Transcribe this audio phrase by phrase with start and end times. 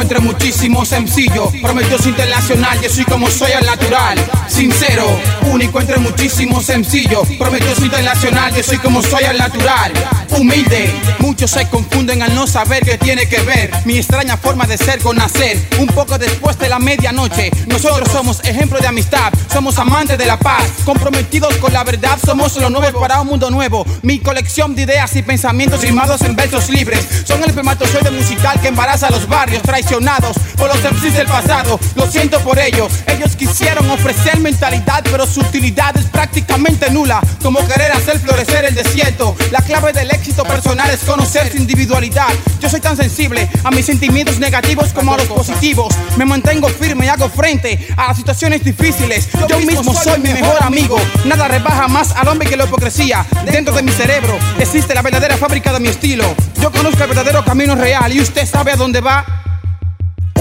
[0.00, 1.50] entre muchísimos sencillo.
[1.62, 4.18] Prometió internacional, yo soy como soy al natural.
[4.48, 5.04] Sincero,
[5.52, 7.22] único entre muchísimos sencillo.
[7.38, 9.92] Prometió internacional, yo soy como soy al natural.
[10.30, 10.92] Humilde,
[11.34, 13.68] muchos se confunden al no saber qué tiene que ver.
[13.86, 15.60] Mi extraña forma de ser con nacer.
[15.80, 19.32] Un poco después de la medianoche, nosotros somos ejemplo de amistad.
[19.52, 22.20] Somos amantes de la paz, comprometidos con la verdad.
[22.24, 23.84] Somos los nuevos para un mundo nuevo.
[24.02, 28.68] Mi colección de ideas y pensamientos rimados en versos libres son el espermatozoide musical que
[28.68, 31.80] embaraza a los barrios traicionados por los MCs del pasado.
[31.96, 32.86] Lo siento por ello.
[33.08, 37.20] Ellos quisieron ofrecer mentalidad, pero su utilidad es prácticamente nula.
[37.42, 39.34] Como querer hacer florecer el desierto.
[39.50, 42.28] La clave del éxito personal es conocer su individualidad.
[42.60, 45.94] Yo soy tan sensible a mis sentimientos negativos como a los positivos.
[46.16, 49.28] Me mantengo firme y hago frente a las situaciones difíciles.
[49.48, 50.96] Yo mismo soy mi mejor amigo.
[51.24, 53.26] Nada rebaja más al hombre que la hipocresía.
[53.44, 56.24] Dentro de mi cerebro existe la verdadera fábrica de mi estilo.
[56.60, 59.43] Yo conozco el verdadero camino real y usted sabe a dónde va.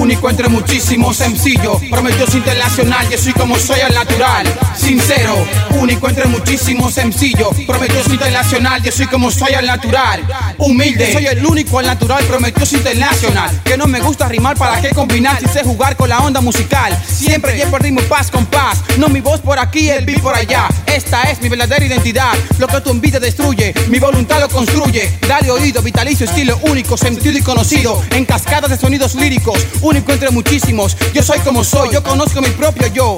[0.00, 1.78] Único entre muchísimos, sencillo.
[1.90, 4.46] Prometió internacional, yo soy como soy al natural.
[4.74, 7.50] Sincero, único entre muchísimos, sencillo.
[7.66, 10.26] Prometió internacional, yo soy como soy al natural.
[10.56, 13.60] Humilde, soy el único al natural, prometió internacional.
[13.62, 16.98] Que no me gusta rimar, ¿para qué combinar si sé jugar con la onda musical?
[17.06, 18.78] Siempre llevo el ritmo paz con paz.
[18.96, 20.66] No mi voz por aquí, el beat por allá.
[20.86, 22.32] Esta es mi verdadera identidad.
[22.58, 25.18] Lo que tu envidia destruye, mi voluntad lo construye.
[25.28, 28.02] Dale oído, vitalicio, estilo único, sentido y conocido.
[28.12, 29.58] En cascadas de sonidos líricos
[29.90, 30.96] único entre muchísimos.
[31.12, 33.16] Yo soy como soy, yo conozco mi propio yo.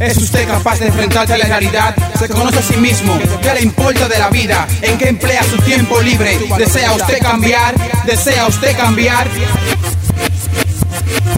[0.00, 1.94] ¿Es usted capaz de enfrentarse a la realidad?
[2.18, 3.16] ¿Se conoce a sí mismo?
[3.40, 4.66] ¿Qué le importa de la vida?
[4.82, 6.38] ¿En qué emplea su tiempo libre?
[6.58, 7.74] ¿Desea usted cambiar?
[8.04, 9.28] ¿Desea usted cambiar?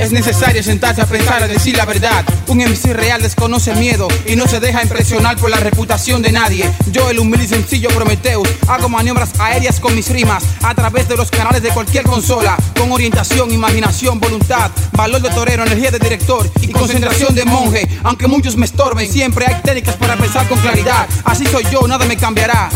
[0.00, 2.24] Es necesario sentarse a pensar, a decir la verdad.
[2.46, 6.64] Un MC real desconoce miedo y no se deja impresionar por la reputación de nadie.
[6.90, 11.16] Yo, el humilde y sencillo Prometheus, hago maniobras aéreas con mis rimas a través de
[11.16, 16.50] los canales de cualquier consola, con orientación, imaginación, voluntad, valor de torero, energía de director
[16.62, 17.86] y concentración de monje.
[18.02, 21.06] Aunque muchos me estorben, siempre hay técnicas para pensar con claridad.
[21.24, 22.70] Así soy yo, nada me cambiará.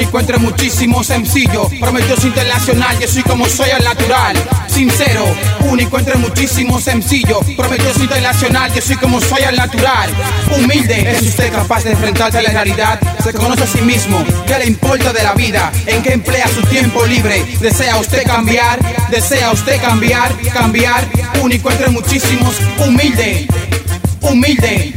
[0.00, 1.68] Único entre muchísimos, sencillo.
[1.78, 4.34] Prometió internacional, yo soy como soy al natural.
[4.66, 5.26] Sincero,
[5.68, 7.40] único entre muchísimos, sencillo.
[7.54, 10.08] Prometió internacional, yo soy como soy al natural.
[10.56, 12.98] Humilde, ¿es usted capaz de enfrentarse a la realidad?
[13.22, 15.70] Se conoce a sí mismo, ¿qué le importa de la vida?
[15.84, 17.44] ¿En qué emplea su tiempo libre?
[17.60, 18.78] ¿Desea usted cambiar?
[19.10, 20.34] ¿Desea usted cambiar?
[20.54, 21.06] Cambiar,
[21.42, 23.46] único entre muchísimos, humilde,
[24.22, 24.94] humilde.